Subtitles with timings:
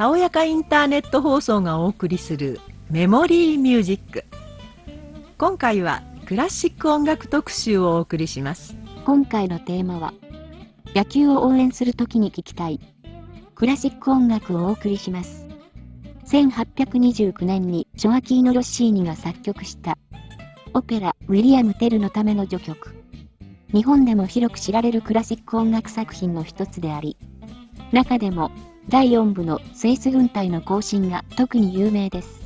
[0.00, 2.58] たおやかインターネット放送がお送りする
[2.90, 4.24] メモリーミュージック。
[5.36, 8.79] 今回はクラシック音楽特集をお送りします。
[9.04, 10.12] 今回のテーマは
[10.94, 12.80] 野球を応援するときに聴きたい。
[13.54, 15.46] クラシック音楽をお送りします。
[16.26, 19.98] 1829年にジョアキーノ・ロッシーニが作曲した
[20.74, 22.94] オペラウィリアム・テルのための序曲。
[23.72, 27.16] 日本でも広く知られるクラシック音楽作品の一つであり
[27.92, 28.50] 中でも
[28.88, 32.39] 第4部のスイス軍隊の行進が特に有名です。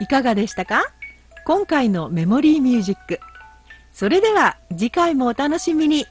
[0.00, 0.84] いかがでしたか？
[1.44, 3.20] 今回のメモリーミュージック。
[3.92, 6.06] それでは次回もお楽しみに。